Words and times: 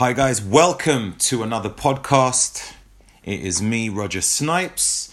Hi, 0.00 0.14
guys, 0.14 0.42
welcome 0.42 1.16
to 1.18 1.42
another 1.42 1.68
podcast. 1.68 2.72
It 3.22 3.40
is 3.40 3.60
me, 3.60 3.90
Roger 3.90 4.22
Snipes, 4.22 5.12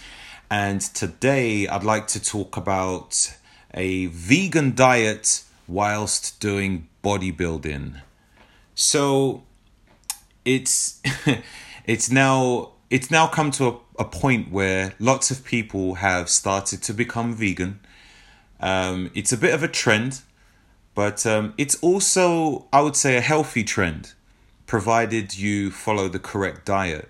and 0.50 0.80
today 0.80 1.68
I'd 1.68 1.84
like 1.84 2.08
to 2.08 2.24
talk 2.24 2.56
about 2.56 3.36
a 3.74 4.06
vegan 4.06 4.76
diet 4.76 5.44
whilst 5.68 6.40
doing 6.40 6.88
bodybuilding. 7.04 8.00
So 8.76 9.44
it's 10.46 11.02
it's 11.86 12.10
now 12.10 12.72
it's 12.90 13.12
now 13.12 13.28
come 13.28 13.52
to 13.52 13.68
a, 13.68 13.78
a 14.00 14.06
point 14.06 14.54
where 14.54 14.94
lots 15.00 15.32
of 15.32 15.44
people 15.44 15.96
have 15.96 16.30
started 16.30 16.82
to 16.84 16.94
become 16.94 17.34
vegan. 17.34 17.82
Um, 18.62 19.12
it's 19.14 19.34
a 19.34 19.38
bit 19.38 19.54
of 19.54 19.64
a 19.64 19.68
trend, 19.68 20.22
but 20.96 21.26
um, 21.26 21.56
it's 21.58 21.76
also 21.84 22.68
I 22.72 22.80
would 22.80 22.96
say 22.96 23.18
a 23.18 23.22
healthy 23.22 23.66
trend 23.66 24.14
provided 24.68 25.36
you 25.36 25.72
follow 25.72 26.08
the 26.08 26.20
correct 26.20 26.66
diet. 26.66 27.10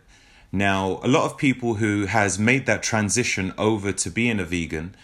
Now, 0.51 1.01
a 1.03 1.07
lot 1.07 1.25
of 1.25 1.37
people 1.37 1.75
who 1.75 2.05
has 2.05 2.39
made 2.39 2.65
that 2.67 2.81
transition 2.81 3.53
over 3.57 3.91
to 3.91 4.09
being 4.09 4.39
a 4.39 4.45
vegan 4.45 4.95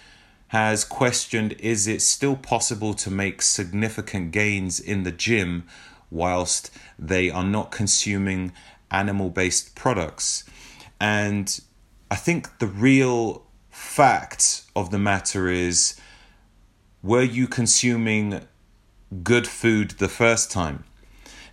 has 0.49 0.85
questioned 0.85 1.53
is 1.53 1.87
it 1.87 2.01
still 2.01 2.35
possible 2.35 2.93
to 2.93 3.09
make 3.09 3.41
significant 3.41 4.31
gains 4.31 4.79
in 4.79 5.03
the 5.03 5.11
gym 5.11 5.65
whilst 6.11 6.69
they 6.97 7.29
are 7.29 7.43
not 7.43 7.71
consuming 7.71 8.53
animal 8.91 9.29
based 9.29 9.75
products? 9.75 10.45
And 11.01 11.59
I 12.09 12.15
think 12.15 12.59
the 12.59 12.67
real 12.67 13.43
fact 13.71 14.61
of 14.75 14.91
the 14.91 14.99
matter 14.99 15.49
is 15.49 15.99
were 17.01 17.23
you 17.23 17.47
consuming 17.47 18.47
good 19.23 19.47
food 19.47 19.91
the 19.91 20.07
first 20.07 20.51
time? 20.51 20.85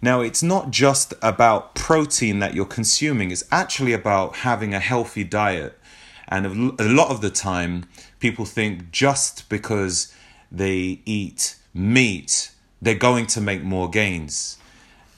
Now, 0.02 0.22
it's 0.22 0.42
not 0.42 0.70
just 0.70 1.12
about 1.20 1.74
protein 1.74 2.38
that 2.38 2.54
you're 2.54 2.64
consuming, 2.64 3.30
it's 3.30 3.44
actually 3.50 3.92
about 3.92 4.36
having 4.36 4.72
a 4.72 4.80
healthy 4.80 5.24
diet. 5.24 5.78
And 6.28 6.80
a 6.80 6.84
lot 6.84 7.10
of 7.10 7.20
the 7.20 7.30
time, 7.30 7.86
people 8.18 8.44
think 8.44 8.92
just 8.92 9.48
because 9.48 10.14
they 10.50 11.00
eat 11.04 11.56
meat, 11.74 12.52
they're 12.80 12.94
going 12.94 13.26
to 13.26 13.40
make 13.40 13.62
more 13.62 13.90
gains, 13.90 14.56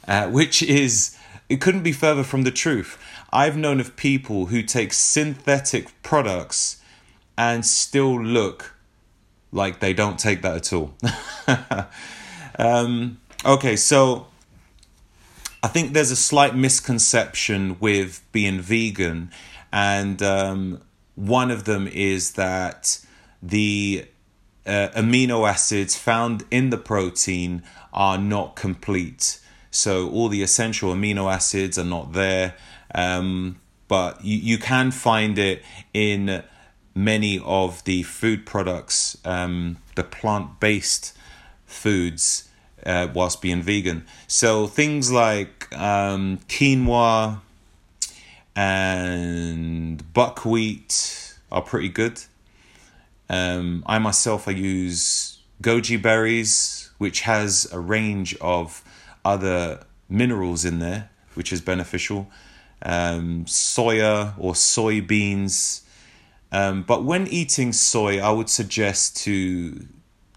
uh, 0.09 0.29
which 0.29 0.63
is, 0.63 1.17
it 1.49 1.61
couldn't 1.61 1.83
be 1.83 1.93
further 1.93 2.25
from 2.25 2.43
the 2.43 2.51
truth. 2.51 2.99
I've 3.33 3.57
known 3.57 3.79
of 3.79 3.95
people 3.97 4.47
who 4.47 4.63
take 4.63 4.93
synthetic 4.93 6.03
products 6.03 6.81
and 7.37 7.65
still 7.65 8.21
look 8.23 8.75
like 9.53 9.81
they 9.81 9.93
don't 9.93 10.19
take 10.19 10.43
that 10.43 10.57
at 10.57 10.73
all. 10.73 10.95
um, 12.59 13.19
okay, 13.45 13.77
so 13.77 14.27
I 15.63 15.69
think 15.69 15.93
there's 15.93 16.11
a 16.11 16.17
slight 16.17 16.57
misconception 16.57 17.77
with 17.79 18.25
being 18.33 18.61
vegan, 18.61 19.31
and 19.73 20.21
um, 20.21 20.83
one 21.15 21.53
of 21.53 21.65
them 21.65 21.87
is 21.87 22.33
that 22.33 22.99
the 23.41 24.07
uh, 24.67 24.89
amino 24.97 25.49
acids 25.49 25.95
found 25.97 26.45
in 26.51 26.71
the 26.71 26.79
protein 26.79 27.63
are 27.93 28.19
not 28.19 28.57
complete. 28.57 29.39
So 29.71 30.09
all 30.11 30.29
the 30.29 30.43
essential 30.43 30.93
amino 30.93 31.33
acids 31.33 31.79
are 31.79 31.85
not 31.85 32.13
there, 32.13 32.55
um, 32.95 33.61
but 33.87 34.25
you, 34.25 34.39
you 34.39 34.59
can 34.59 34.91
find 34.91 35.39
it 35.39 35.63
in 35.95 36.43
many 36.95 37.41
of 37.45 37.85
the 37.85 38.03
food 38.03 38.45
products, 38.47 39.17
um, 39.25 39.79
the 39.95 40.05
plant 40.05 40.59
based 40.59 41.17
foods 41.67 42.49
uh, 42.85 43.09
whilst 43.15 43.41
being 43.41 43.63
vegan. 43.63 44.05
So 44.27 44.67
things 44.67 45.11
like 45.13 45.69
um, 45.77 46.39
quinoa 46.49 47.41
and 48.55 50.13
buckwheat 50.13 51.35
are 51.51 51.63
pretty 51.63 51.89
good. 51.89 52.21
Um, 53.29 53.83
I 53.87 53.99
myself, 53.99 54.47
I 54.47 54.53
use 54.53 55.39
goji 55.63 56.01
berries, 56.01 56.91
which 56.99 57.23
has 57.23 57.67
a 57.73 57.81
range 57.81 58.37
of 58.41 58.83
other 59.25 59.85
minerals 60.09 60.65
in 60.65 60.81
there, 60.81 61.11
which 61.35 61.53
is 61.53 61.61
beneficial. 61.61 62.29
Um, 62.83 63.45
soya 63.47 64.35
or 64.39 64.53
soybeans. 64.55 65.83
Um, 66.51 66.83
but 66.83 67.05
when 67.05 67.27
eating 67.29 67.73
soy, 67.73 68.21
I 68.21 68.31
would 68.31 68.51
suggest 68.51 69.17
to 69.25 69.87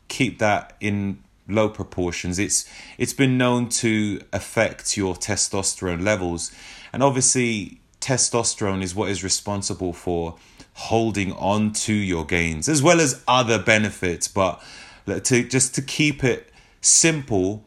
keep 0.07 0.39
that 0.39 0.77
in 0.79 1.19
low 1.47 1.69
proportions. 1.69 2.39
It's 2.39 2.69
it's 2.97 3.13
been 3.13 3.37
known 3.37 3.69
to 3.69 4.21
affect 4.33 4.97
your 4.97 5.15
testosterone 5.15 6.03
levels. 6.03 6.51
And 6.91 7.03
obviously 7.03 7.81
testosterone 7.99 8.81
is 8.81 8.95
what 8.95 9.09
is 9.09 9.23
responsible 9.23 9.93
for 9.93 10.35
holding 10.73 11.31
on 11.33 11.71
to 11.71 11.93
your 11.93 12.25
gains 12.25 12.67
as 12.67 12.83
well 12.83 12.99
as 12.99 13.23
other 13.27 13.59
benefits. 13.59 14.27
But 14.27 14.61
to 15.05 15.43
just 15.43 15.75
to 15.75 15.81
keep 15.81 16.23
it 16.23 16.51
simple 16.81 17.65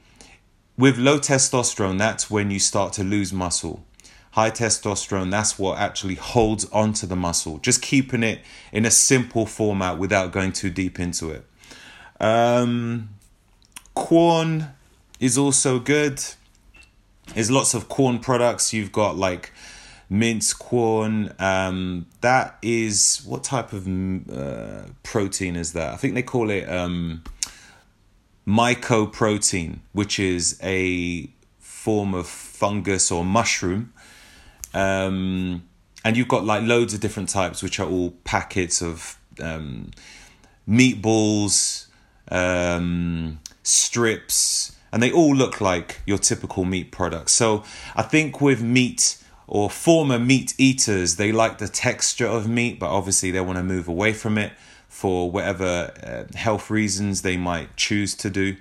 with 0.77 0.97
low 0.99 1.19
testosterone 1.19 1.99
that's 1.99 2.31
when 2.31 2.51
you 2.51 2.59
start 2.59 2.93
to 2.95 3.05
lose 3.05 3.33
muscle. 3.33 3.85
High 4.33 4.51
testosterone 4.51 5.31
that's 5.31 5.59
what 5.59 5.79
actually 5.79 6.17
holds 6.17 6.65
onto 6.67 7.07
the 7.07 7.17
muscle. 7.17 7.59
Just 7.59 7.83
keeping 7.83 8.23
it 8.23 8.41
in 8.73 8.85
a 8.85 8.91
simple 8.91 9.47
format 9.47 9.99
without 9.99 10.33
going 10.33 10.53
too 10.53 10.71
deep 10.71 11.01
into 11.01 11.31
it. 11.31 11.45
Um 12.21 13.11
Quorn 13.99 14.69
is 15.19 15.37
also 15.37 15.81
good. 15.81 16.23
There's 17.35 17.51
lots 17.51 17.75
of 17.75 17.89
Quorn 17.89 18.21
products. 18.21 18.73
You've 18.73 18.93
got 18.93 19.17
like 19.17 19.53
mince 20.09 20.55
Quorn. 20.55 21.35
Um, 21.39 22.07
that 22.21 22.59
is 22.63 23.23
what 23.27 23.43
type 23.43 23.73
of 23.73 23.87
uh, 24.33 24.85
protein 25.03 25.57
is 25.57 25.73
that? 25.73 25.93
I 25.93 25.97
think 25.97 26.15
they 26.15 26.23
call 26.23 26.49
it 26.49 26.71
um, 26.71 27.25
mycoprotein, 28.47 29.81
which 29.93 30.21
is 30.21 30.59
a 30.63 31.29
form 31.59 32.15
of 32.15 32.29
fungus 32.29 33.11
or 33.11 33.25
mushroom. 33.25 33.93
Um, 34.75 35.65
and 36.05 36.17
you've 36.17 36.29
got 36.29 36.45
like 36.45 36.63
loads 36.63 36.95
of 36.95 37.01
different 37.01 37.31
types, 37.31 37.65
which 37.65 37.81
are 37.81 37.89
all 37.89 38.13
packets 38.23 38.81
of 38.81 39.19
um, 39.43 39.91
meatballs, 40.69 41.89
um, 42.31 43.41
strips, 43.69 44.77
and 44.93 45.03
they 45.03 45.13
all 45.13 45.35
look 45.35 45.61
like 45.61 46.01
your 46.07 46.19
typical 46.19 46.65
meat 46.65 46.91
products. 46.91 47.33
So 47.33 47.65
I 47.95 48.03
think 48.03 48.41
with 48.41 48.63
meat 48.63 49.23
or 49.47 49.71
former 49.71 50.19
meat 50.19 50.55
eaters, 50.59 51.17
they 51.17 51.33
like 51.33 51.59
the 51.59 51.69
texture 51.69 52.27
of 52.27 52.49
meat, 52.49 52.79
but 52.79 52.91
obviously 52.91 53.31
they 53.31 53.41
want 53.41 53.59
to 53.59 53.63
move 53.63 53.89
away 53.89 54.13
from 54.13 54.39
it 54.39 54.53
for 54.89 55.31
whatever 55.31 55.93
uh, 56.03 56.37
health 56.37 56.71
reasons 56.71 57.23
they 57.23 57.37
might 57.37 57.77
choose 57.77 58.15
to 58.17 58.31
do. 58.31 58.57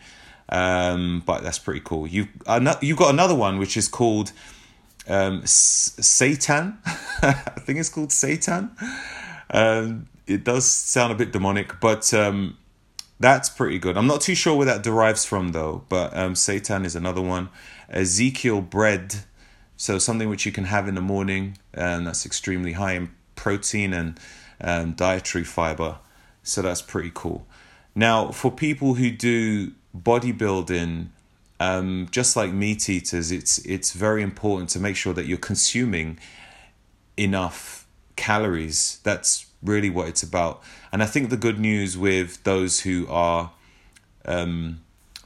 Um, 0.50 1.24
but 1.26 1.44
that's 1.44 1.60
pretty 1.60 1.82
cool. 1.82 2.08
You've 2.08 2.30
you've 2.82 2.98
got 2.98 3.10
another 3.14 3.36
one 3.36 3.58
which 3.60 3.76
is 3.76 3.88
called 3.88 4.32
um, 5.08 5.42
Seitan. 5.44 6.78
I 6.86 7.60
think 7.60 7.80
it's 7.80 7.90
called 7.90 8.12
Satan. 8.12 8.72
Um, 9.50 10.08
it 10.26 10.44
does 10.44 10.66
sound 10.66 11.12
a 11.12 11.16
bit 11.16 11.32
demonic, 11.32 11.80
but 11.80 12.14
um, 12.14 12.58
that's 13.20 13.50
pretty 13.50 13.80
good. 13.80 13.98
I'm 13.98 14.08
not 14.08 14.22
too 14.22 14.36
sure 14.36 14.56
where 14.56 14.66
that 14.66 14.84
derives 14.84 15.26
from 15.26 15.50
though, 15.50 15.84
but 15.90 16.16
um, 16.16 16.34
is 16.34 16.96
another 16.96 17.22
one. 17.22 17.50
Ezekiel 17.90 18.62
bread, 18.62 19.16
so 19.76 19.98
something 19.98 20.30
which 20.30 20.46
you 20.46 20.52
can 20.52 20.66
have 20.66 20.88
in 20.88 20.96
the 20.96 21.02
morning, 21.02 21.58
and 21.74 22.06
that's 22.08 22.26
extremely 22.26 22.74
high 22.74 22.94
in 22.94 23.12
protein 23.36 23.94
and 23.94 24.20
um, 24.62 24.94
dietary 24.94 25.44
fiber. 25.44 25.98
So 26.44 26.62
that's 26.62 26.82
pretty 26.82 27.12
cool. 27.14 27.48
Now, 27.96 28.32
for 28.32 28.52
people 28.52 28.94
who 28.94 29.10
do 29.10 29.72
bodybuilding, 29.98 31.08
um, 31.60 32.08
just 32.12 32.36
like 32.36 32.54
meat 32.54 32.88
eaters, 32.88 33.32
it's 33.32 33.58
it's 33.60 33.94
very 33.94 34.22
important 34.22 34.70
to 34.72 34.80
make 34.80 34.96
sure 34.96 35.14
that 35.14 35.26
you're 35.26 35.40
consuming 35.40 36.20
enough 37.18 37.88
calories. 38.16 39.00
That's 39.04 39.47
really 39.64 39.90
what 39.90 40.08
it's 40.08 40.24
about. 40.24 40.62
And 40.92 41.02
I 41.04 41.06
think 41.06 41.30
the 41.30 41.38
good 41.38 41.60
news 41.60 41.98
with 41.98 42.44
those 42.44 42.82
who 42.82 43.08
are 43.10 43.52
um, 44.26 44.82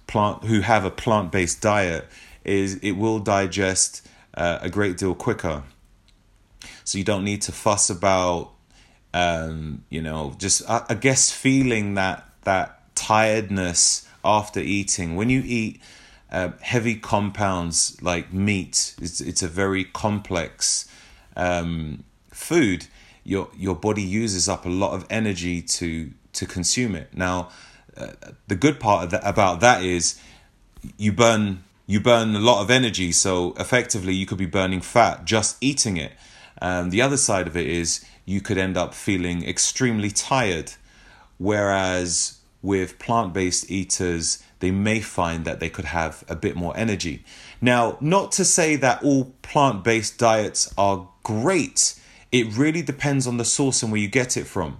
plant 0.07 0.43
who 0.43 0.61
have 0.61 0.85
a 0.85 0.91
plant 0.91 1.31
based 1.31 1.61
diet 1.61 2.07
is 2.43 2.75
it 2.75 2.91
will 2.91 3.19
digest 3.19 4.07
uh, 4.33 4.59
a 4.61 4.69
great 4.69 4.97
deal 4.97 5.15
quicker. 5.15 5.63
So 6.83 6.97
you 6.97 7.03
don't 7.03 7.23
need 7.23 7.41
to 7.43 7.51
fuss 7.51 7.89
about, 7.89 8.51
um, 9.13 9.83
you 9.89 10.01
know, 10.01 10.35
just 10.37 10.67
I, 10.69 10.85
I 10.89 10.93
guess 10.95 11.31
feeling 11.31 11.95
that 11.95 12.27
that 12.43 12.95
tiredness 12.95 14.07
after 14.23 14.59
eating. 14.59 15.15
When 15.15 15.29
you 15.29 15.41
eat 15.45 15.81
uh, 16.31 16.51
heavy 16.61 16.95
compounds 16.95 18.01
like 18.01 18.33
meat, 18.33 18.95
it's 19.01 19.21
it's 19.21 19.43
a 19.43 19.47
very 19.47 19.85
complex 19.85 20.87
um, 21.35 22.03
food 22.31 22.87
your 23.23 23.49
your 23.57 23.75
body 23.75 24.01
uses 24.01 24.49
up 24.49 24.65
a 24.65 24.69
lot 24.69 24.93
of 24.93 25.05
energy 25.09 25.61
to 25.61 26.11
to 26.33 26.45
consume 26.45 26.95
it. 26.95 27.09
Now, 27.13 27.49
uh, 27.97 28.07
the 28.47 28.55
good 28.55 28.79
part 28.79 29.03
of 29.05 29.11
that, 29.11 29.21
about 29.25 29.59
that 29.59 29.83
is 29.83 30.19
you 30.97 31.11
burn 31.11 31.63
you 31.87 31.99
burn 31.99 32.35
a 32.35 32.39
lot 32.39 32.61
of 32.61 32.71
energy. 32.71 33.11
So 33.11 33.53
effectively, 33.57 34.13
you 34.13 34.25
could 34.25 34.37
be 34.37 34.45
burning 34.45 34.81
fat 34.81 35.25
just 35.25 35.57
eating 35.61 35.97
it. 35.97 36.13
And 36.61 36.91
the 36.91 37.01
other 37.01 37.17
side 37.17 37.47
of 37.47 37.57
it 37.57 37.67
is 37.67 38.05
you 38.25 38.39
could 38.39 38.57
end 38.57 38.77
up 38.77 38.93
feeling 38.93 39.43
extremely 39.43 40.11
tired. 40.11 40.73
Whereas 41.37 42.39
with 42.61 42.99
plant 42.99 43.33
based 43.33 43.69
eaters, 43.69 44.43
they 44.59 44.71
may 44.71 44.99
find 44.99 45.43
that 45.45 45.59
they 45.59 45.69
could 45.69 45.85
have 45.85 46.23
a 46.29 46.35
bit 46.35 46.55
more 46.55 46.75
energy. 46.77 47.23
Now, 47.59 47.97
not 47.99 48.31
to 48.33 48.45
say 48.45 48.75
that 48.77 49.03
all 49.03 49.33
plant 49.41 49.83
based 49.83 50.17
diets 50.17 50.73
are 50.77 51.09
great, 51.23 51.95
it 52.31 52.55
really 52.55 52.81
depends 52.81 53.27
on 53.27 53.37
the 53.37 53.45
source 53.45 53.83
and 53.83 53.91
where 53.91 54.01
you 54.01 54.07
get 54.07 54.37
it 54.37 54.45
from. 54.45 54.79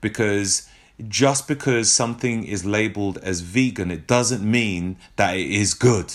Because 0.00 0.68
just 1.08 1.48
because 1.48 1.90
something 1.90 2.44
is 2.44 2.64
labeled 2.64 3.18
as 3.18 3.40
vegan, 3.40 3.90
it 3.90 4.06
doesn't 4.06 4.42
mean 4.42 4.96
that 5.16 5.36
it 5.36 5.50
is 5.50 5.74
good. 5.74 6.12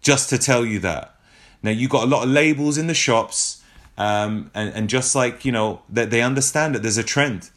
Just 0.00 0.28
to 0.30 0.38
tell 0.38 0.64
you 0.64 0.78
that. 0.80 1.14
Now, 1.62 1.70
you 1.70 1.88
got 1.88 2.04
a 2.04 2.06
lot 2.06 2.24
of 2.24 2.30
labels 2.30 2.78
in 2.78 2.86
the 2.86 2.94
shops, 2.94 3.62
um, 3.98 4.50
and, 4.54 4.72
and 4.74 4.88
just 4.88 5.14
like, 5.14 5.44
you 5.44 5.52
know, 5.52 5.82
that 5.90 6.10
they 6.10 6.22
understand 6.22 6.74
that 6.74 6.82
there's 6.82 6.96
a 6.96 7.02
trend. 7.02 7.50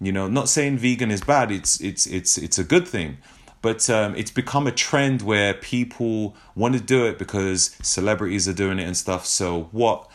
You 0.00 0.12
know, 0.12 0.28
not 0.28 0.48
saying 0.48 0.78
vegan 0.78 1.10
is 1.10 1.22
bad, 1.22 1.50
it's 1.50 1.80
it's 1.80 2.06
it's 2.06 2.38
it's 2.38 2.56
a 2.56 2.62
good 2.62 2.86
thing 2.86 3.18
but 3.60 3.88
um, 3.90 4.14
it's 4.14 4.30
become 4.30 4.66
a 4.66 4.72
trend 4.72 5.22
where 5.22 5.54
people 5.54 6.36
want 6.54 6.74
to 6.74 6.80
do 6.80 7.06
it 7.06 7.18
because 7.18 7.76
celebrities 7.82 8.46
are 8.48 8.52
doing 8.52 8.78
it 8.78 8.84
and 8.84 8.96
stuff. 8.96 9.26
So 9.26 9.68
what 9.72 10.08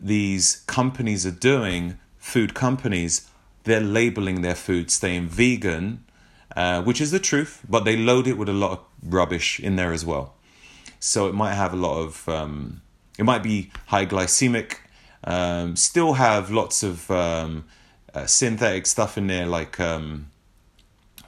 these 0.00 0.62
companies 0.66 1.26
are 1.26 1.30
doing, 1.30 1.98
food 2.18 2.54
companies, 2.54 3.28
they're 3.64 3.80
labeling 3.80 4.42
their 4.42 4.54
food 4.54 4.90
staying 4.90 5.28
vegan, 5.28 6.04
uh, 6.56 6.82
which 6.82 7.00
is 7.00 7.10
the 7.10 7.18
truth, 7.18 7.64
but 7.68 7.84
they 7.84 7.96
load 7.96 8.26
it 8.26 8.38
with 8.38 8.48
a 8.48 8.52
lot 8.52 8.72
of 8.72 8.80
rubbish 9.02 9.60
in 9.60 9.76
there 9.76 9.92
as 9.92 10.04
well. 10.04 10.34
So 10.98 11.28
it 11.28 11.34
might 11.34 11.54
have 11.54 11.72
a 11.72 11.76
lot 11.76 11.98
of, 11.98 12.28
um, 12.28 12.82
it 13.18 13.24
might 13.24 13.42
be 13.42 13.70
high 13.86 14.06
glycemic, 14.06 14.76
um, 15.24 15.76
still 15.76 16.14
have 16.14 16.50
lots 16.50 16.82
of 16.82 17.10
um, 17.10 17.64
uh, 18.14 18.26
synthetic 18.26 18.86
stuff 18.86 19.18
in 19.18 19.26
there 19.26 19.46
like 19.46 19.78
um, 19.78 20.30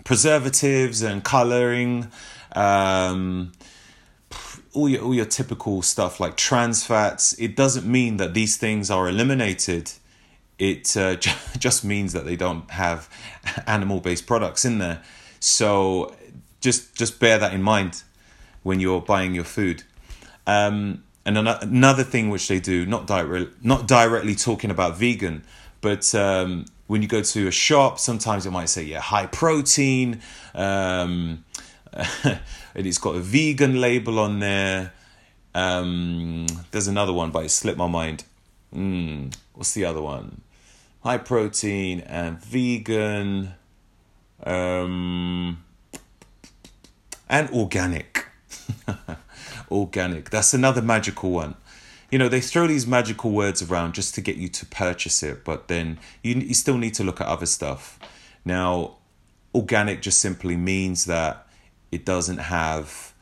preservatives 0.05 1.03
and 1.03 1.23
coloring, 1.23 2.11
um, 2.57 3.53
all 4.73 4.89
your 4.89 5.03
all 5.03 5.15
your 5.15 5.27
typical 5.27 5.83
stuff 5.83 6.21
like 6.21 6.37
trans 6.37 6.85
fats. 6.85 7.35
It 7.39 7.57
doesn't 7.57 7.87
mean 7.87 8.17
that 8.17 8.35
these 8.35 8.57
things 8.57 8.91
are 8.91 9.09
eliminated. 9.09 9.93
It 10.59 10.97
uh, 10.97 11.17
just 11.59 11.85
means 11.85 12.13
that 12.13 12.25
they 12.25 12.37
don't 12.37 12.71
have 12.71 13.09
animal 13.67 14.01
based 14.01 14.27
products 14.27 14.65
in 14.65 14.79
there. 14.79 15.03
So 15.41 16.15
just 16.61 16.95
just 16.95 17.21
bear 17.21 17.39
that 17.39 17.53
in 17.53 17.63
mind 17.63 18.03
when 18.63 18.81
you're 18.81 19.01
buying 19.01 19.35
your 19.35 19.45
food. 19.45 19.83
Um, 20.47 21.05
and 21.25 21.39
another 21.39 22.03
thing 22.03 22.31
which 22.31 22.49
they 22.49 22.59
do, 22.59 22.85
not 22.85 23.07
direct, 23.07 23.65
not 23.65 23.87
directly 23.87 24.35
talking 24.35 24.71
about 24.71 24.97
vegan, 24.97 25.45
but 25.81 26.13
um, 26.17 26.65
when 26.89 27.01
you 27.01 27.09
go 27.09 27.23
to 27.23 27.47
a 27.47 27.51
shop, 27.53 28.01
sometimes 28.01 28.45
it 28.45 28.51
might 28.51 28.69
say, 28.69 28.83
yeah, 28.83 29.01
high 29.01 29.27
protein, 29.27 30.21
um, 30.55 31.45
and 32.25 32.87
it's 32.87 32.99
got 32.99 33.17
a 33.17 33.21
vegan 33.21 33.81
label 33.81 34.19
on 34.19 34.41
there. 34.41 34.93
Um, 35.55 36.47
there's 36.71 36.89
another 36.89 37.13
one, 37.13 37.31
but 37.31 37.45
it 37.45 37.51
slipped 37.51 37.79
my 37.79 37.87
mind. 37.87 38.25
Mm, 38.75 39.35
what's 39.55 39.75
the 39.75 39.85
other 39.85 40.01
one? 40.01 40.41
High 41.03 41.19
protein 41.19 42.01
and 42.01 42.39
vegan, 42.41 43.55
um, 44.45 45.63
and 47.29 47.51
organic. 47.51 48.27
organic. 49.71 50.31
That's 50.31 50.55
another 50.55 50.81
magical 50.81 51.31
one 51.31 51.57
you 52.13 52.19
know, 52.19 52.29
they 52.29 52.43
throw 52.43 52.67
these 52.67 52.87
magical 52.87 53.31
words 53.31 53.63
around 53.63 53.95
just 53.95 54.15
to 54.15 54.21
get 54.21 54.37
you 54.37 54.47
to 54.47 54.67
purchase 54.67 55.23
it, 55.23 55.45
but 55.45 55.69
then 55.69 55.99
you, 56.23 56.35
you 56.35 56.53
still 56.53 56.77
need 56.77 56.93
to 56.93 57.03
look 57.03 57.23
at 57.23 57.27
other 57.27 57.47
stuff. 57.47 57.99
Now, 58.45 58.99
organic 59.55 60.03
just 60.03 60.21
simply 60.21 60.55
means 60.55 61.07
that 61.07 61.47
it 61.93 62.05
doesn't 62.05 62.39
have, 62.39 63.13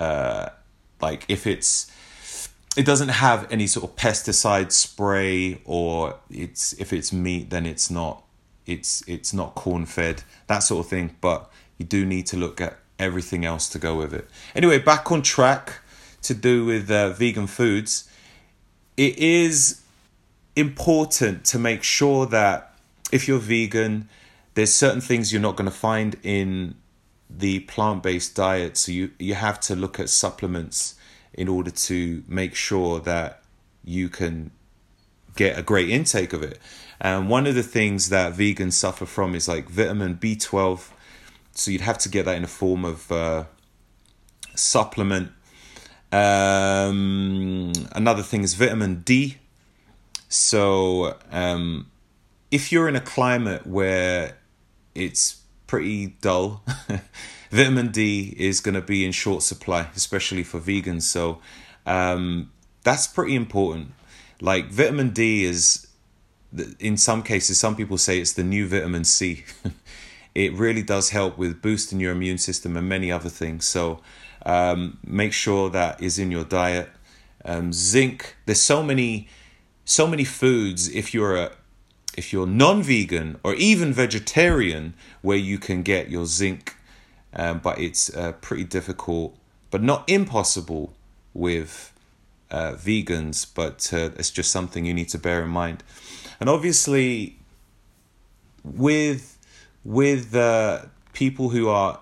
uh, 0.00 0.48
like, 1.00 1.26
if 1.28 1.46
it's, 1.46 1.92
it 2.76 2.86
doesn't 2.86 3.08
have 3.08 3.46
any 3.52 3.66
sort 3.66 3.88
of 3.88 3.96
pesticide 3.96 4.72
spray 4.72 5.60
or 5.64 6.18
it's 6.30 6.72
if 6.74 6.92
it's 6.92 7.12
meat 7.12 7.50
then 7.50 7.66
it's 7.66 7.90
not 7.90 8.22
it's 8.64 9.02
it's 9.08 9.34
not 9.34 9.56
corn 9.56 9.86
fed 9.86 10.22
that 10.46 10.60
sort 10.60 10.84
of 10.84 10.90
thing. 10.90 11.16
But 11.20 11.50
you 11.78 11.84
do 11.84 12.06
need 12.06 12.26
to 12.26 12.36
look 12.36 12.60
at 12.60 12.78
everything 12.98 13.44
else 13.44 13.68
to 13.70 13.78
go 13.78 13.96
with 13.96 14.14
it. 14.14 14.28
Anyway 14.54 14.78
back 14.78 15.10
on 15.10 15.22
track 15.22 15.80
to 16.22 16.34
do 16.34 16.64
with 16.64 16.90
uh, 16.90 17.10
vegan 17.10 17.46
foods. 17.46 18.08
It 18.96 19.18
is 19.18 19.82
important 20.54 21.44
to 21.46 21.58
make 21.58 21.82
sure 21.82 22.26
that 22.26 22.74
if 23.10 23.26
you're 23.26 23.38
vegan, 23.38 24.08
there's 24.54 24.72
certain 24.74 25.00
things 25.00 25.32
you're 25.32 25.42
not 25.42 25.56
going 25.56 25.70
to 25.70 25.76
find 25.76 26.16
in 26.22 26.76
the 27.38 27.60
plant-based 27.60 28.34
diet. 28.34 28.76
So 28.76 28.92
you 28.92 29.10
you 29.18 29.34
have 29.34 29.60
to 29.60 29.76
look 29.76 30.00
at 30.00 30.08
supplements 30.08 30.94
in 31.32 31.48
order 31.48 31.70
to 31.70 32.24
make 32.26 32.54
sure 32.54 33.00
that 33.00 33.42
you 33.84 34.08
can 34.08 34.50
get 35.36 35.58
a 35.58 35.62
great 35.62 35.88
intake 35.88 36.32
of 36.32 36.42
it. 36.42 36.58
And 37.00 37.28
one 37.28 37.46
of 37.46 37.54
the 37.54 37.62
things 37.62 38.08
that 38.10 38.34
vegans 38.34 38.74
suffer 38.74 39.06
from 39.06 39.34
is 39.34 39.48
like 39.48 39.68
vitamin 39.68 40.16
b12 40.16 40.90
so 41.54 41.70
you'd 41.70 41.80
have 41.82 41.98
to 41.98 42.08
get 42.08 42.24
that 42.24 42.36
in 42.36 42.44
a 42.44 42.48
form 42.48 42.84
of 42.84 43.10
uh, 43.10 43.44
supplement. 44.54 45.32
Um, 46.12 47.72
another 47.92 48.22
thing 48.22 48.42
is 48.42 48.54
vitamin 48.54 49.02
D. 49.02 49.38
So, 50.28 51.16
um, 51.30 51.90
if 52.50 52.72
you're 52.72 52.88
in 52.88 52.96
a 52.96 53.00
climate 53.00 53.66
where 53.66 54.36
it's 54.94 55.39
pretty 55.70 56.08
dull, 56.20 56.64
vitamin 57.52 57.92
D 57.92 58.34
is 58.36 58.58
going 58.58 58.74
to 58.74 58.80
be 58.80 59.06
in 59.06 59.12
short 59.12 59.44
supply, 59.44 59.86
especially 59.94 60.42
for 60.42 60.58
vegans. 60.58 61.02
So, 61.02 61.40
um, 61.86 62.50
that's 62.82 63.06
pretty 63.06 63.36
important. 63.36 63.92
Like, 64.40 64.66
vitamin 64.66 65.10
D 65.10 65.44
is, 65.44 65.86
in 66.80 66.96
some 66.96 67.22
cases, 67.22 67.60
some 67.60 67.76
people 67.76 67.98
say 67.98 68.18
it's 68.18 68.32
the 68.32 68.42
new 68.42 68.66
vitamin 68.66 69.04
C. 69.04 69.44
it 70.34 70.52
really 70.54 70.82
does 70.82 71.10
help 71.10 71.38
with 71.38 71.62
boosting 71.62 72.00
your 72.00 72.10
immune 72.10 72.38
system 72.38 72.76
and 72.76 72.88
many 72.88 73.12
other 73.12 73.30
things. 73.30 73.64
So, 73.64 74.00
um, 74.44 74.98
make 75.04 75.32
sure 75.32 75.70
that 75.70 76.02
is 76.02 76.18
in 76.18 76.32
your 76.32 76.44
diet. 76.44 76.88
Um, 77.44 77.72
zinc. 77.72 78.34
There's 78.44 78.60
so 78.60 78.82
many, 78.82 79.28
so 79.84 80.08
many 80.08 80.24
foods. 80.24 80.88
If 80.88 81.14
you're 81.14 81.36
a, 81.36 81.52
if 82.20 82.34
you're 82.34 82.46
non-vegan 82.46 83.40
or 83.42 83.54
even 83.54 83.94
vegetarian, 83.94 84.92
where 85.22 85.38
you 85.50 85.58
can 85.58 85.82
get 85.82 86.10
your 86.10 86.26
zinc, 86.26 86.76
um, 87.32 87.60
but 87.66 87.78
it's 87.78 88.14
uh, 88.14 88.32
pretty 88.46 88.64
difficult, 88.64 89.34
but 89.70 89.82
not 89.82 90.00
impossible 90.06 90.92
with 91.32 91.72
uh, 92.50 92.72
vegans. 92.72 93.46
But 93.60 93.90
uh, 93.94 94.10
it's 94.18 94.30
just 94.30 94.50
something 94.52 94.84
you 94.84 94.92
need 94.92 95.08
to 95.16 95.18
bear 95.18 95.42
in 95.42 95.48
mind. 95.48 95.82
And 96.38 96.50
obviously, 96.50 97.38
with 98.62 99.38
with 99.82 100.34
uh, 100.34 100.82
people 101.14 101.48
who 101.54 101.68
are 101.68 102.00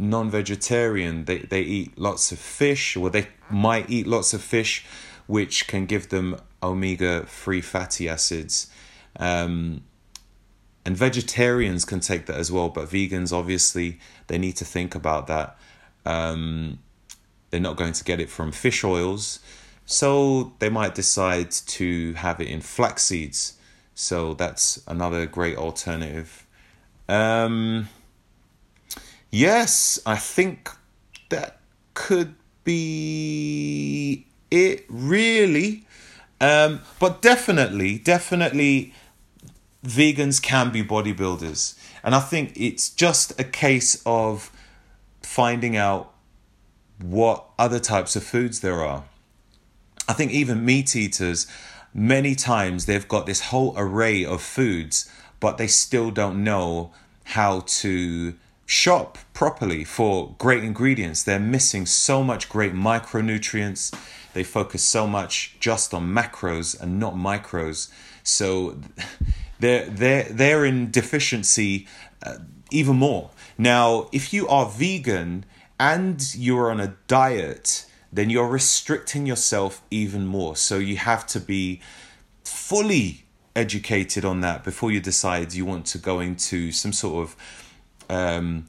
non-vegetarian 0.00 1.24
they, 1.24 1.38
they 1.38 1.62
eat 1.62 1.98
lots 1.98 2.30
of 2.30 2.38
fish 2.38 2.96
or 2.96 3.10
they 3.10 3.26
might 3.50 3.90
eat 3.90 4.06
lots 4.06 4.32
of 4.32 4.40
fish 4.40 4.86
which 5.26 5.66
can 5.66 5.86
give 5.86 6.08
them 6.10 6.36
omega-3 6.62 7.64
fatty 7.64 8.08
acids 8.08 8.70
um, 9.18 9.82
and 10.84 10.96
vegetarians 10.96 11.84
can 11.84 12.00
take 12.00 12.26
that 12.26 12.36
as 12.36 12.50
well 12.50 12.68
but 12.68 12.88
vegans 12.88 13.32
obviously 13.32 13.98
they 14.28 14.38
need 14.38 14.56
to 14.56 14.64
think 14.64 14.94
about 14.94 15.26
that. 15.26 15.56
Um, 16.06 16.78
they're 17.50 17.60
not 17.60 17.76
going 17.76 17.92
to 17.92 18.04
get 18.04 18.20
it 18.20 18.30
from 18.30 18.52
fish 18.52 18.84
oils 18.84 19.40
so 19.84 20.52
they 20.58 20.68
might 20.68 20.94
decide 20.94 21.50
to 21.50 22.12
have 22.14 22.40
it 22.40 22.48
in 22.48 22.60
flax 22.60 23.04
seeds. 23.04 23.54
So 23.94 24.34
that's 24.34 24.82
another 24.86 25.24
great 25.26 25.56
alternative. 25.56 26.46
Um, 27.08 27.88
Yes, 29.30 30.00
I 30.06 30.16
think 30.16 30.70
that 31.28 31.58
could 31.92 32.34
be 32.64 34.26
it, 34.50 34.86
really. 34.88 35.86
Um, 36.40 36.80
but 36.98 37.20
definitely, 37.20 37.98
definitely, 37.98 38.94
vegans 39.84 40.42
can 40.42 40.70
be 40.70 40.82
bodybuilders. 40.82 41.78
And 42.02 42.14
I 42.14 42.20
think 42.20 42.52
it's 42.56 42.90
just 42.90 43.38
a 43.40 43.44
case 43.44 44.02
of 44.04 44.50
finding 45.22 45.76
out 45.76 46.12
what 47.00 47.44
other 47.58 47.78
types 47.78 48.16
of 48.16 48.24
foods 48.24 48.60
there 48.60 48.82
are. 48.82 49.04
I 50.08 50.14
think 50.14 50.32
even 50.32 50.64
meat 50.64 50.96
eaters, 50.96 51.46
many 51.92 52.34
times 52.34 52.86
they've 52.86 53.06
got 53.06 53.26
this 53.26 53.40
whole 53.42 53.74
array 53.76 54.24
of 54.24 54.42
foods, 54.42 55.10
but 55.38 55.58
they 55.58 55.66
still 55.66 56.10
don't 56.10 56.42
know 56.42 56.92
how 57.24 57.60
to 57.60 58.34
shop 58.64 59.18
properly 59.32 59.84
for 59.84 60.34
great 60.38 60.64
ingredients. 60.64 61.22
They're 61.22 61.38
missing 61.38 61.86
so 61.86 62.22
much 62.22 62.48
great 62.48 62.74
micronutrients. 62.74 63.94
They 64.32 64.44
focus 64.44 64.82
so 64.82 65.06
much 65.06 65.56
just 65.60 65.94
on 65.94 66.08
macros 66.08 66.78
and 66.80 66.98
not 66.98 67.14
micros. 67.14 67.90
So 68.22 68.78
they're 69.60 69.86
they're 69.86 70.24
they're 70.24 70.64
in 70.64 70.90
deficiency 70.90 71.86
uh, 72.22 72.38
even 72.70 72.96
more. 72.96 73.30
Now, 73.56 74.08
if 74.12 74.32
you 74.32 74.46
are 74.48 74.66
vegan 74.66 75.44
and 75.80 76.34
you're 76.34 76.70
on 76.70 76.80
a 76.80 76.96
diet, 77.06 77.86
then 78.12 78.30
you're 78.30 78.48
restricting 78.48 79.26
yourself 79.26 79.82
even 79.90 80.26
more. 80.26 80.56
So 80.56 80.78
you 80.78 80.96
have 80.96 81.26
to 81.28 81.40
be 81.40 81.80
fully 82.44 83.24
educated 83.54 84.24
on 84.24 84.40
that 84.40 84.64
before 84.64 84.92
you 84.92 85.00
decide 85.00 85.52
you 85.52 85.66
want 85.66 85.84
to 85.86 85.98
go 85.98 86.20
into 86.20 86.70
some 86.70 86.92
sort 86.92 87.28
of 87.28 87.36
um, 88.08 88.68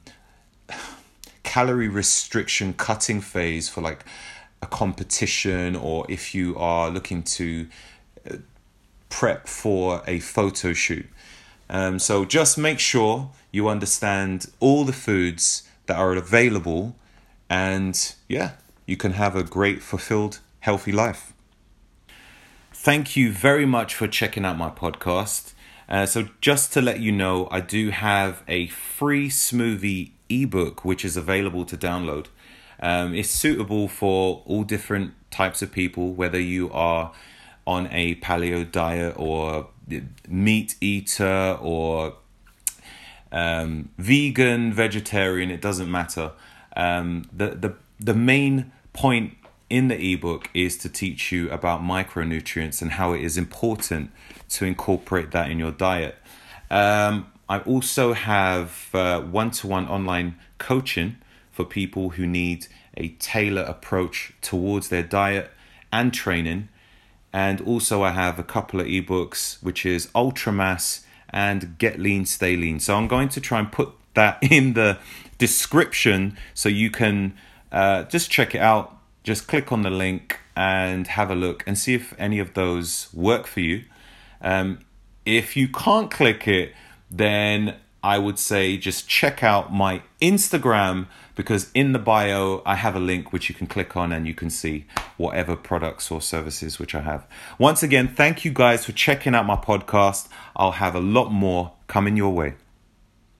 calorie 1.42 1.88
restriction 1.88 2.72
cutting 2.74 3.20
phase 3.20 3.68
for 3.68 3.80
like 3.80 4.04
a 4.62 4.66
competition 4.66 5.74
or 5.76 6.04
if 6.08 6.34
you 6.34 6.56
are 6.58 6.90
looking 6.90 7.22
to 7.22 7.66
uh, 8.30 8.36
prep 9.10 9.46
for 9.46 10.02
a 10.06 10.20
photo 10.20 10.72
shoot. 10.72 11.06
Um, 11.68 11.98
so 11.98 12.24
just 12.24 12.56
make 12.56 12.78
sure 12.78 13.30
you 13.52 13.68
understand 13.68 14.50
all 14.58 14.84
the 14.84 14.92
foods 14.92 15.68
that 15.86 15.96
are 15.96 16.14
available, 16.14 16.96
and 17.48 18.14
yeah, 18.28 18.52
you 18.86 18.96
can 18.96 19.12
have 19.12 19.36
a 19.36 19.42
great, 19.42 19.82
fulfilled, 19.82 20.40
healthy 20.60 20.92
life. 20.92 21.32
Thank 22.72 23.14
you 23.16 23.30
very 23.30 23.66
much 23.66 23.94
for 23.94 24.08
checking 24.08 24.44
out 24.44 24.56
my 24.56 24.70
podcast. 24.70 25.52
Uh, 25.88 26.06
so, 26.06 26.28
just 26.40 26.72
to 26.72 26.80
let 26.80 27.00
you 27.00 27.12
know, 27.12 27.48
I 27.50 27.60
do 27.60 27.90
have 27.90 28.42
a 28.48 28.68
free 28.68 29.28
smoothie 29.28 30.12
ebook 30.28 30.84
which 30.84 31.04
is 31.04 31.16
available 31.16 31.64
to 31.66 31.76
download. 31.76 32.26
Um, 32.80 33.14
it's 33.14 33.28
suitable 33.28 33.88
for 33.88 34.42
all 34.46 34.62
different 34.62 35.12
types 35.30 35.60
of 35.60 35.72
people, 35.72 36.12
whether 36.14 36.40
you 36.40 36.70
are 36.72 37.12
on 37.74 37.88
a 37.92 38.16
paleo 38.16 38.58
diet 38.70 39.14
or 39.16 39.68
meat 40.28 40.74
eater 40.80 41.56
or 41.60 42.14
um, 43.30 43.90
vegan, 43.96 44.72
vegetarian, 44.72 45.50
it 45.50 45.60
doesn't 45.60 45.90
matter. 45.90 46.32
Um, 46.76 47.28
the, 47.32 47.50
the, 47.64 47.74
the 48.00 48.14
main 48.14 48.72
point 48.92 49.34
in 49.68 49.86
the 49.86 50.12
ebook 50.12 50.50
is 50.52 50.76
to 50.78 50.88
teach 50.88 51.30
you 51.30 51.48
about 51.50 51.80
micronutrients 51.80 52.82
and 52.82 52.90
how 52.92 53.12
it 53.12 53.22
is 53.22 53.38
important 53.38 54.10
to 54.48 54.64
incorporate 54.64 55.30
that 55.30 55.48
in 55.48 55.58
your 55.60 55.70
diet. 55.70 56.16
Um, 56.70 57.14
I 57.48 57.60
also 57.60 58.14
have 58.14 58.88
one 58.92 59.50
to 59.58 59.68
one 59.68 59.86
online 59.88 60.36
coaching 60.58 61.16
for 61.52 61.64
people 61.64 62.10
who 62.10 62.26
need 62.26 62.66
a 62.96 63.08
tailor 63.32 63.62
approach 63.62 64.32
towards 64.40 64.88
their 64.88 65.04
diet 65.04 65.50
and 65.92 66.12
training. 66.12 66.68
And 67.32 67.60
also, 67.60 68.02
I 68.02 68.10
have 68.10 68.38
a 68.38 68.42
couple 68.42 68.80
of 68.80 68.86
ebooks, 68.86 69.62
which 69.62 69.86
is 69.86 70.08
Ultramass 70.08 71.04
and 71.28 71.78
Get 71.78 72.00
Lean, 72.00 72.26
Stay 72.26 72.56
Lean. 72.56 72.80
So, 72.80 72.96
I'm 72.96 73.08
going 73.08 73.28
to 73.30 73.40
try 73.40 73.58
and 73.60 73.70
put 73.70 73.92
that 74.14 74.38
in 74.42 74.74
the 74.74 74.98
description 75.38 76.36
so 76.54 76.68
you 76.68 76.90
can 76.90 77.34
uh, 77.72 78.04
just 78.04 78.30
check 78.30 78.54
it 78.54 78.60
out. 78.60 78.96
Just 79.22 79.48
click 79.48 79.70
on 79.70 79.82
the 79.82 79.90
link 79.90 80.40
and 80.56 81.06
have 81.06 81.30
a 81.30 81.34
look 81.34 81.62
and 81.66 81.78
see 81.78 81.94
if 81.94 82.14
any 82.18 82.38
of 82.38 82.54
those 82.54 83.08
work 83.12 83.46
for 83.46 83.60
you. 83.60 83.84
Um, 84.40 84.80
if 85.24 85.56
you 85.56 85.68
can't 85.68 86.10
click 86.10 86.48
it, 86.48 86.74
then 87.10 87.76
I 88.02 88.18
would 88.18 88.38
say 88.38 88.76
just 88.76 89.08
check 89.08 89.42
out 89.42 89.72
my 89.72 90.02
Instagram 90.22 91.06
because 91.34 91.70
in 91.74 91.92
the 91.92 91.98
bio 91.98 92.62
I 92.64 92.76
have 92.76 92.96
a 92.96 93.00
link 93.00 93.32
which 93.32 93.48
you 93.48 93.54
can 93.54 93.66
click 93.66 93.96
on 93.96 94.12
and 94.12 94.26
you 94.26 94.34
can 94.34 94.50
see 94.50 94.86
whatever 95.16 95.56
products 95.56 96.10
or 96.10 96.20
services 96.20 96.78
which 96.78 96.94
I 96.94 97.00
have. 97.00 97.26
Once 97.58 97.82
again, 97.82 98.08
thank 98.08 98.44
you 98.44 98.52
guys 98.52 98.84
for 98.84 98.92
checking 98.92 99.34
out 99.34 99.46
my 99.46 99.56
podcast. 99.56 100.28
I'll 100.56 100.72
have 100.72 100.94
a 100.94 101.00
lot 101.00 101.30
more 101.30 101.72
coming 101.86 102.16
your 102.16 102.32
way. 102.32 102.54